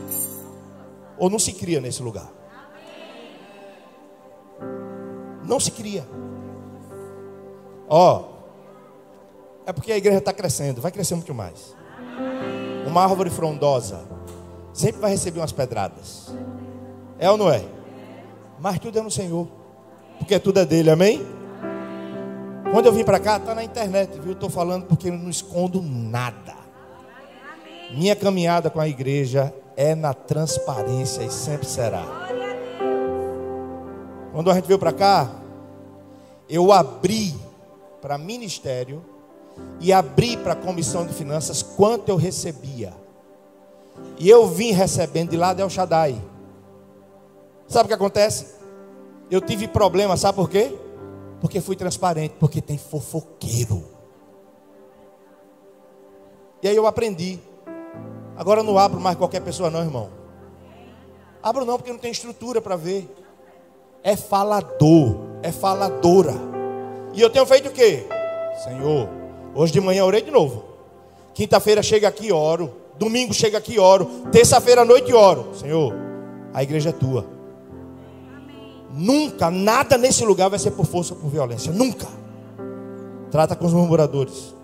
[1.18, 2.32] ou não se cria nesse lugar.
[5.44, 6.08] Não se cria.
[7.88, 8.24] Ó,
[9.66, 11.76] é porque a igreja está crescendo, vai crescer muito mais.
[12.88, 14.06] Uma árvore frondosa
[14.74, 16.34] sempre vai receber umas pedradas.
[17.18, 17.64] É ou não é?
[18.60, 19.48] Mas tudo é no Senhor,
[20.18, 21.35] porque tudo é dele, amém?
[22.76, 24.34] Quando eu vim para cá, está na internet, viu?
[24.34, 26.54] Estou falando porque eu não escondo nada.
[27.92, 32.04] Minha caminhada com a igreja é na transparência e sempre será.
[34.34, 35.32] Quando a gente veio para cá,
[36.50, 37.34] eu abri
[38.02, 39.02] para ministério
[39.80, 42.92] e abri para a comissão de finanças quanto eu recebia.
[44.20, 46.22] E eu vim recebendo de lá de El Shaddai.
[47.70, 48.48] Sabe o que acontece?
[49.32, 50.78] Eu tive problema, sabe por quê?
[51.46, 53.84] Porque fui transparente, porque tem fofoqueiro.
[56.64, 57.40] E aí eu aprendi.
[58.36, 60.10] Agora eu não abro mais qualquer pessoa, não, irmão.
[61.44, 63.08] Abro não, porque não tem estrutura para ver.
[64.02, 66.34] É falador, é faladora.
[67.14, 68.08] E eu tenho feito o quê?
[68.64, 69.08] Senhor,
[69.54, 70.66] Hoje de manhã orei de novo.
[71.36, 72.74] Quinta-feira chega aqui oro.
[72.98, 74.08] Domingo chega aqui oro.
[74.32, 75.54] Terça-feira à noite oro.
[75.54, 75.94] Senhor,
[76.52, 77.35] a igreja é tua.
[78.96, 81.72] Nunca, nada nesse lugar vai ser por força ou por violência.
[81.72, 82.08] Nunca.
[83.30, 84.56] Trata com os murmuradores.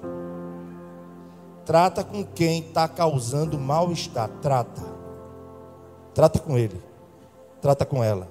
[1.66, 4.30] Trata com quem está causando mal-estar.
[4.42, 4.82] Trata.
[6.14, 6.82] Trata com ele.
[7.62, 8.28] Trata com ela.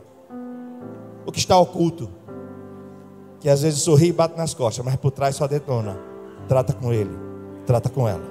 [1.27, 2.09] O que está oculto.
[3.39, 6.11] Que às vezes sorri e bate nas costas, mas por trás só detona
[6.51, 7.17] trata com ele,
[7.65, 8.27] trata com ela.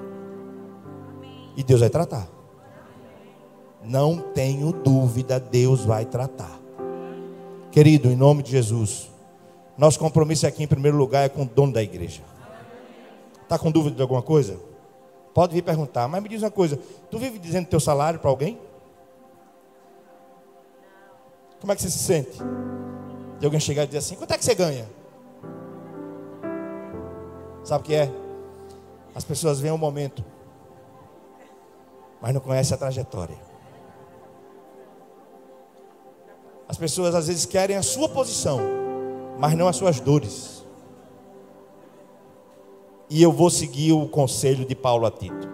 [1.55, 2.27] E Deus vai tratar.
[3.81, 6.58] Não tenho dúvida, Deus vai tratar.
[7.71, 9.11] Querido, em nome de Jesus,
[9.77, 12.21] nosso compromisso aqui em primeiro lugar é com o dono da igreja.
[13.43, 14.59] Está com dúvida de alguma coisa?
[15.33, 16.79] Pode vir perguntar, mas me diz uma coisa:
[17.09, 18.59] tu vive dizendo teu salário para alguém?
[21.61, 22.37] Como é que você se sente?
[23.39, 24.89] De alguém chegar e dizer assim: quanto é que você ganha?
[27.63, 28.11] Sabe o que é?
[29.13, 30.23] As pessoas veem o momento,
[32.21, 33.48] mas não conhecem a trajetória.
[36.69, 38.59] As pessoas às vezes querem a sua posição,
[39.39, 40.63] mas não as suas dores.
[43.09, 45.49] E eu vou seguir o conselho de Paulo a Tito.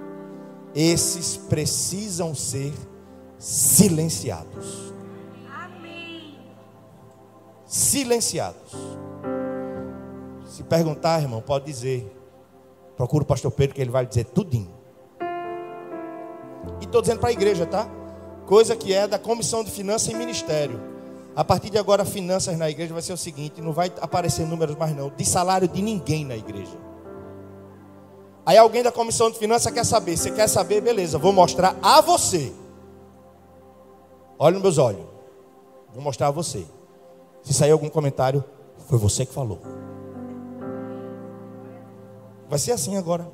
[0.75, 2.73] Esses precisam ser
[3.39, 4.93] silenciados.
[7.65, 8.73] Silenciados.
[10.47, 12.11] Se perguntar, irmão, pode dizer.
[12.97, 14.73] Procura o pastor Pedro que ele vai dizer tudinho.
[16.81, 17.89] E estou dizendo para a igreja, tá?
[18.45, 20.94] Coisa que é da comissão de finanças e ministério.
[21.35, 24.75] A partir de agora, finanças na igreja vai ser o seguinte: não vai aparecer números
[24.77, 26.77] mais não, de salário de ninguém na igreja.
[28.45, 30.15] Aí alguém da comissão de finanças quer saber.
[30.15, 30.79] Você quer saber?
[30.79, 32.53] Beleza, vou mostrar a você.
[34.37, 35.05] Olha nos meus olhos.
[35.93, 36.65] Vou mostrar a você.
[37.41, 38.43] Se sair algum comentário,
[38.87, 39.59] foi você que falou.
[42.47, 43.27] Vai ser assim agora.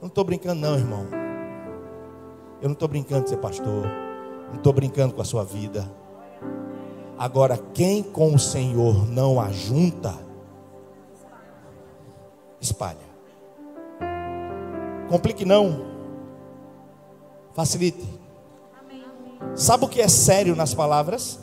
[0.00, 1.06] Não estou brincando, não, irmão.
[2.62, 3.86] Eu não estou brincando de ser pastor.
[4.48, 5.90] Não estou brincando com a sua vida.
[7.18, 10.14] Agora, quem com o Senhor não ajunta,
[12.60, 13.06] espalha.
[15.08, 15.86] Complique não.
[17.54, 18.06] Facilite.
[19.54, 21.38] Sabe o que é sério nas palavras?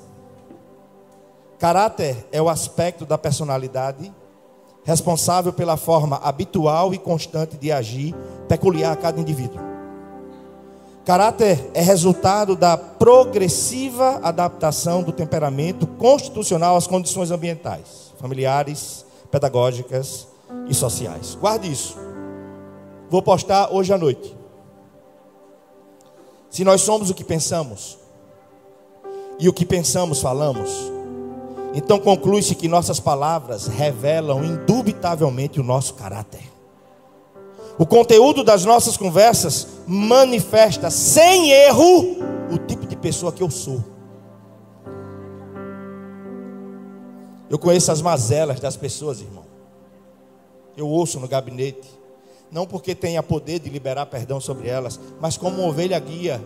[1.57, 4.13] Caráter é o aspecto da personalidade
[4.83, 8.13] responsável pela forma habitual e constante de agir,
[8.47, 9.72] peculiar a cada indivíduo.
[11.05, 20.27] Caráter é resultado da progressiva adaptação do temperamento constitucional às condições ambientais, familiares, pedagógicas
[20.69, 21.35] e sociais.
[21.35, 21.97] Guarde isso.
[23.09, 24.35] Vou postar hoje à noite.
[26.49, 27.97] Se nós somos o que pensamos,
[29.39, 30.91] e o que pensamos falamos,
[31.75, 36.43] Então conclui-se que nossas palavras revelam indubitavelmente o nosso caráter.
[37.79, 42.17] O conteúdo das nossas conversas manifesta sem erro
[42.51, 43.83] o tipo de pessoa que eu sou.
[47.49, 49.45] Eu conheço as mazelas das pessoas, irmão.
[50.75, 51.87] Eu ouço no gabinete,
[52.51, 56.43] não porque tenha poder de liberar perdão sobre elas, mas como ovelha guia.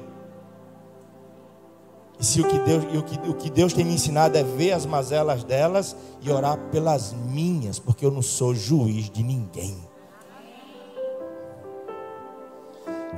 [2.19, 4.73] E se o que, Deus, o, que, o que Deus tem me ensinado é ver
[4.73, 9.77] as mazelas delas e orar pelas minhas, porque eu não sou juiz de ninguém.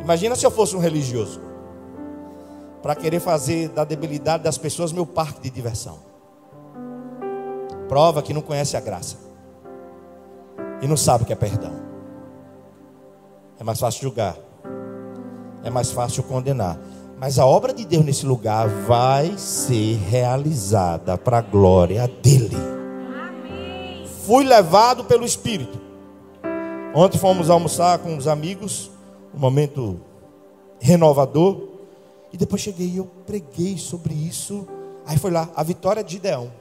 [0.01, 1.41] Imagina se eu fosse um religioso,
[2.81, 5.99] para querer fazer da debilidade das pessoas meu parque de diversão.
[7.87, 9.17] Prova que não conhece a graça
[10.81, 11.73] e não sabe o que é perdão.
[13.59, 14.37] É mais fácil julgar,
[15.63, 16.79] é mais fácil condenar.
[17.19, 22.55] Mas a obra de Deus nesse lugar vai ser realizada para a glória dele.
[22.55, 24.07] Amém.
[24.25, 25.77] Fui levado pelo Espírito.
[26.95, 28.89] Ontem fomos almoçar com os amigos,
[29.33, 29.99] um momento
[30.79, 31.67] renovador.
[32.31, 34.67] E depois cheguei e eu preguei sobre isso.
[35.05, 36.51] Aí foi lá, a vitória de Gideão.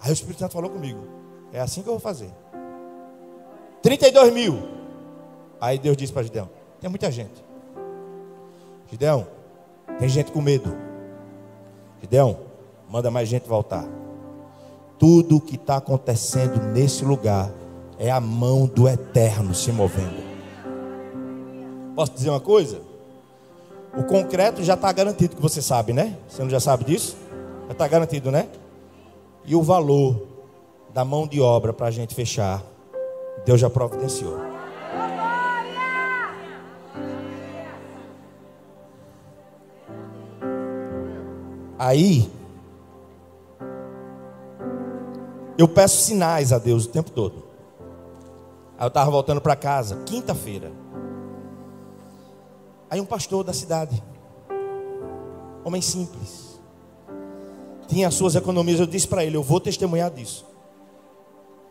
[0.00, 1.00] Aí o Espírito Santo falou comigo:
[1.52, 2.30] É assim que eu vou fazer.
[3.82, 4.58] 32 mil.
[5.60, 6.48] Aí Deus disse para Gideão:
[6.80, 7.44] Tem muita gente.
[8.90, 9.26] Gideão,
[9.98, 10.74] tem gente com medo.
[12.00, 12.38] Gideão,
[12.88, 13.86] manda mais gente voltar.
[14.98, 17.52] Tudo o que está acontecendo nesse lugar
[17.98, 20.29] é a mão do eterno se movendo.
[22.00, 22.80] Posso dizer uma coisa?
[23.94, 26.16] O concreto já está garantido, que você sabe, né?
[26.26, 27.14] Você não já sabe disso?
[27.66, 28.48] Já está garantido, né?
[29.44, 30.26] E o valor
[30.94, 32.62] da mão de obra para a gente fechar,
[33.44, 34.38] Deus já providenciou.
[41.78, 42.32] Aí,
[45.58, 47.44] eu peço sinais a Deus o tempo todo.
[48.78, 50.72] Aí eu estava voltando para casa, quinta-feira.
[52.90, 54.02] Aí um pastor da cidade,
[55.64, 56.60] homem simples,
[57.86, 58.80] tinha as suas economias.
[58.80, 60.44] Eu disse para ele: Eu vou testemunhar disso.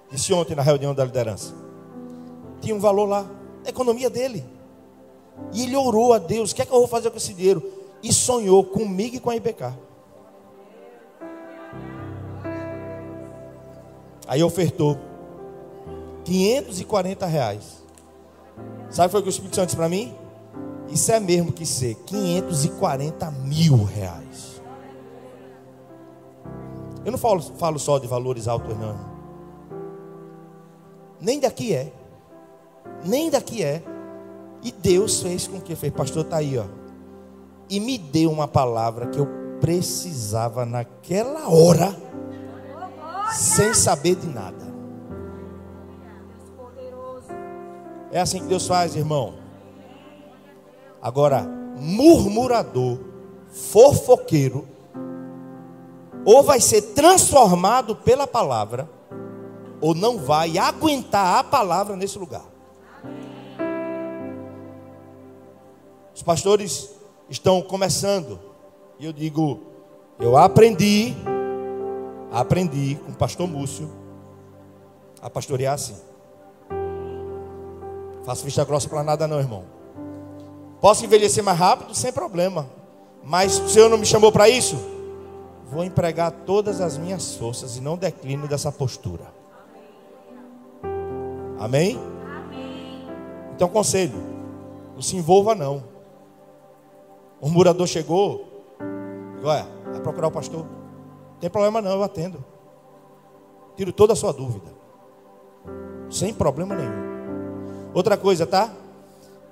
[0.09, 1.53] Disse ontem na reunião da liderança.
[2.61, 3.29] Tinha um valor lá,
[3.65, 4.45] economia dele.
[5.53, 7.69] E ele orou a Deus: O que é que eu vou fazer com esse dinheiro?
[8.01, 9.73] E sonhou comigo e com a IBK.
[14.25, 14.97] Aí ofertou
[16.23, 17.83] 540 reais.
[18.89, 20.15] Sabe o que o Espírito Santo disse para mim?
[20.91, 24.61] Isso é mesmo que ser 540 mil reais.
[27.05, 28.97] Eu não falo, falo só de valores altos, não.
[31.19, 31.91] Nem daqui é.
[33.05, 33.83] Nem daqui é.
[34.63, 36.65] E Deus fez com que fez, pastor, está aí, ó.
[37.69, 39.27] E me deu uma palavra que eu
[39.61, 41.95] precisava naquela hora
[43.31, 44.67] sem saber de nada.
[48.11, 49.38] É assim que Deus faz, irmão.
[51.01, 51.47] Agora,
[51.77, 52.99] murmurador,
[53.49, 54.67] fofoqueiro,
[56.25, 58.89] ou vai ser transformado pela palavra,
[59.81, 62.45] ou não vai aguentar a palavra nesse lugar.
[66.13, 66.89] Os pastores
[67.29, 68.39] estão começando,
[68.99, 69.61] e eu digo,
[70.19, 71.15] eu aprendi
[72.31, 73.89] aprendi com o pastor Múcio
[75.21, 75.95] a pastorear assim.
[78.23, 79.78] Faço vista grossa para nada não, irmão.
[80.81, 82.67] Posso envelhecer mais rápido sem problema.
[83.23, 84.77] Mas o Senhor não me chamou para isso?
[85.69, 89.25] Vou empregar todas as minhas forças e não declino dessa postura.
[91.59, 91.97] Amém?
[91.97, 93.07] Amém.
[93.53, 94.15] Então, conselho:
[94.95, 95.83] não se envolva, não.
[97.41, 98.47] O murmurador chegou,
[99.43, 100.65] olha, vai procurar o pastor.
[101.39, 102.43] Tem problema não, eu atendo.
[103.77, 104.71] Tiro toda a sua dúvida.
[106.09, 107.91] Sem problema nenhum.
[107.93, 108.73] Outra coisa, tá?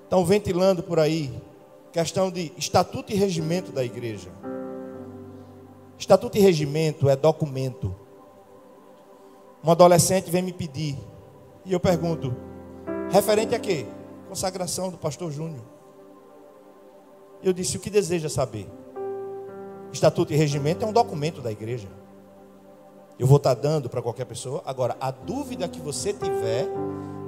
[0.08, 1.30] Estão ventilando por aí
[1.91, 4.30] questão de estatuto e regimento da igreja.
[5.97, 7.93] Estatuto e regimento é documento.
[9.62, 10.97] Um adolescente vem me pedir
[11.66, 12.34] e eu pergunto:
[13.10, 13.86] referente a quê?
[14.30, 15.66] Consagração do pastor Júnior.
[17.43, 18.66] Eu disse: o que deseja saber?
[19.91, 21.89] Estatuto e regimento é um documento da igreja.
[23.20, 24.61] Eu vou estar dando para qualquer pessoa.
[24.65, 26.68] Agora, a dúvida que você tiver,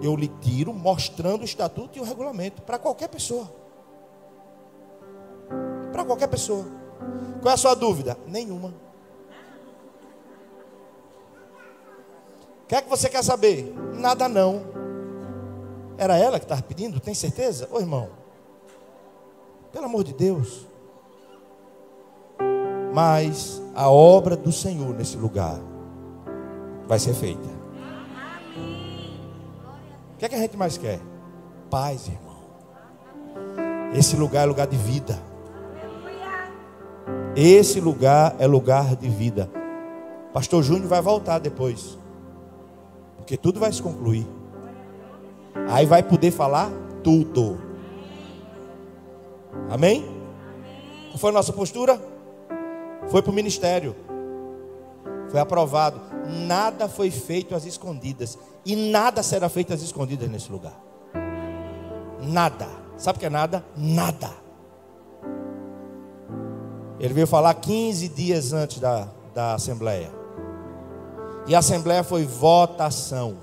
[0.01, 3.51] eu lhe tiro mostrando o estatuto e o regulamento para qualquer pessoa.
[5.91, 6.65] Para qualquer pessoa.
[7.41, 8.15] Qual é a sua dúvida?
[8.27, 8.73] Nenhuma.
[12.63, 13.73] O que é que você quer saber?
[13.95, 14.61] Nada não.
[15.97, 16.99] Era ela que estava pedindo?
[16.99, 17.67] Tem certeza?
[17.71, 18.09] Ô irmão,
[19.71, 20.67] pelo amor de Deus.
[22.93, 25.59] Mas a obra do Senhor nesse lugar
[26.89, 27.47] vai ser feita.
[30.15, 30.99] O que, é que a gente mais quer?
[31.69, 32.39] Paz, irmão.
[33.93, 35.21] Esse lugar é lugar de vida.
[37.35, 39.51] Esse lugar é lugar de vida.
[40.33, 41.95] Pastor Júnior vai voltar depois.
[43.17, 44.27] Porque tudo vai se concluir.
[45.69, 46.71] Aí vai poder falar
[47.03, 47.61] tudo.
[49.69, 50.03] Amém?
[51.09, 52.01] Qual foi a nossa postura?
[53.09, 53.95] Foi para o ministério.
[55.29, 56.01] Foi aprovado.
[56.47, 58.37] Nada foi feito às escondidas.
[58.65, 60.79] E nada será feito às escondidas nesse lugar.
[62.21, 62.67] Nada.
[62.97, 63.63] Sabe o que é nada?
[63.77, 64.31] Nada.
[66.99, 70.11] Ele veio falar 15 dias antes da, da Assembleia.
[71.47, 73.37] E a Assembleia foi votação.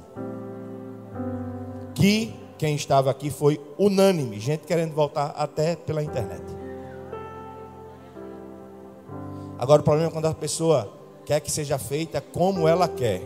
[1.95, 4.39] Que quem estava aqui foi unânime.
[4.39, 6.45] Gente querendo voltar até pela internet.
[9.59, 10.93] Agora o problema é quando a pessoa
[11.27, 13.21] quer que seja feita como ela quer.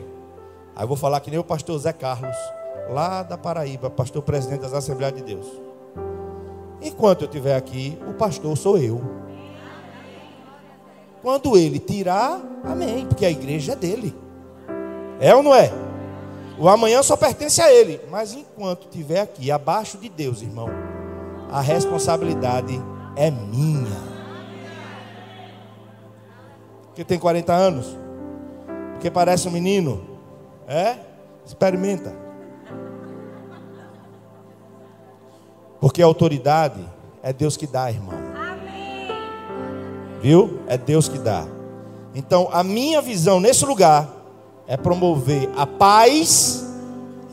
[0.74, 2.36] Aí eu vou falar que nem o pastor Zé Carlos,
[2.88, 5.46] lá da Paraíba, pastor presidente das Assembleias de Deus.
[6.80, 9.02] Enquanto eu estiver aqui, o pastor sou eu.
[11.20, 14.16] Quando ele tirar, amém, porque a igreja é dele.
[15.20, 15.70] É ou não é?
[16.58, 18.00] O amanhã só pertence a ele.
[18.10, 20.70] Mas enquanto estiver aqui, abaixo de Deus, irmão,
[21.50, 22.80] a responsabilidade
[23.14, 24.19] é minha.
[26.90, 27.96] Porque tem 40 anos?
[28.92, 30.02] Porque parece um menino?
[30.68, 30.96] É?
[31.46, 32.14] Experimenta.
[35.80, 36.84] Porque a autoridade
[37.22, 38.14] é Deus que dá, irmão.
[40.20, 40.60] Viu?
[40.66, 41.46] É Deus que dá.
[42.14, 44.08] Então, a minha visão nesse lugar
[44.66, 46.66] é promover a paz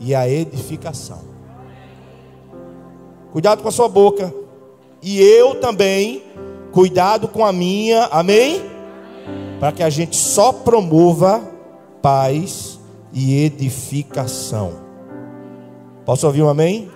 [0.00, 1.20] e a edificação.
[3.32, 4.32] Cuidado com a sua boca.
[5.02, 6.22] E eu também,
[6.72, 8.77] cuidado com a minha, amém?
[9.60, 11.42] Para que a gente só promova
[12.00, 12.78] paz
[13.12, 14.72] e edificação.
[16.04, 16.90] Posso ouvir um amém?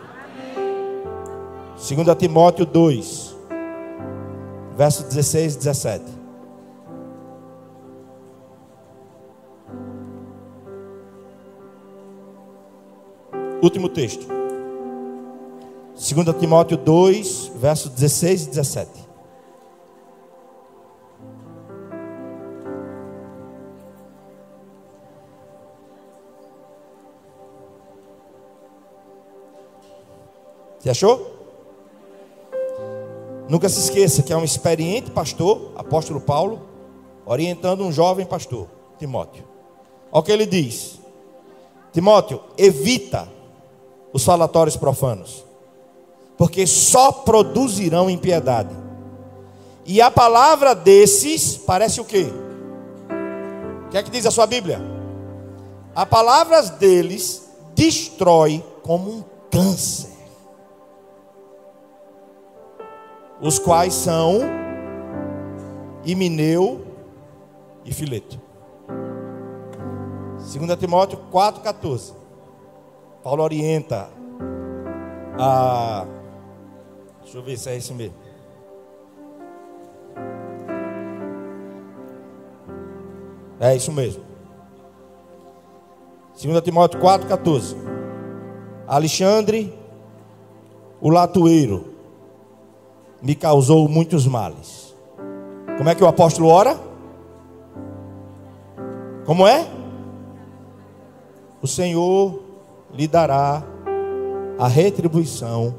[1.76, 3.36] 2 Timóteo 2,
[4.76, 6.04] verso 16 e 17.
[13.60, 14.26] Último texto.
[15.94, 19.01] 2 Timóteo 2, verso 16 e 17.
[30.82, 31.30] Você achou?
[33.48, 36.62] Nunca se esqueça que é um experiente pastor, apóstolo Paulo,
[37.24, 38.66] orientando um jovem pastor,
[38.98, 39.44] Timóteo.
[40.10, 40.98] Olha o que ele diz:
[41.92, 43.28] Timóteo, evita
[44.12, 45.44] os falatórios profanos,
[46.36, 48.74] porque só produzirão impiedade.
[49.86, 52.26] E a palavra desses parece o quê?
[53.86, 54.80] O que é que diz a sua Bíblia?
[55.94, 60.11] A palavra deles destrói como um câncer.
[63.42, 64.40] Os quais são
[66.04, 66.86] Imineu
[67.84, 68.40] e Fileto.
[70.38, 72.14] 2 Timóteo 4,14.
[73.22, 74.08] Paulo orienta
[75.38, 76.06] a.
[77.22, 78.14] Deixa eu ver se é isso mesmo.
[83.60, 84.22] É isso mesmo.
[86.40, 87.76] 2 Timóteo 4,14.
[88.88, 89.72] Alexandre,
[91.00, 91.91] o latoeiro,
[93.22, 94.94] me causou muitos males.
[95.78, 96.78] Como é que o apóstolo ora?
[99.24, 99.66] Como é?
[101.62, 102.42] O Senhor
[102.92, 103.62] lhe dará
[104.58, 105.74] a retribuição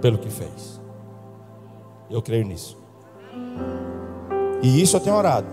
[0.00, 0.78] pelo que fez.
[2.10, 2.76] Eu creio nisso.
[4.62, 5.48] E isso eu tenho orado.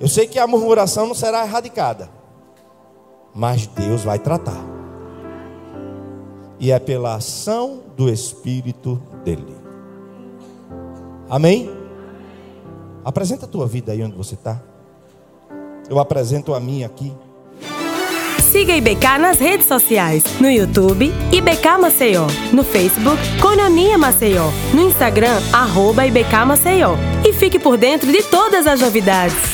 [0.00, 2.10] Eu sei que a murmuração não será erradicada,
[3.32, 4.64] mas Deus vai tratar.
[6.58, 9.61] E é pela ação do Espírito dele.
[11.32, 11.70] Amém?
[13.02, 14.60] Apresenta a tua vida aí onde você está.
[15.88, 17.10] Eu apresento a minha aqui.
[18.38, 25.40] Siga IBK nas redes sociais, no YouTube, IBK Maceió, no Facebook, Cononia Maceió, no Instagram,
[25.54, 26.96] arroba IBK Maceió.
[27.26, 29.51] E fique por dentro de todas as novidades.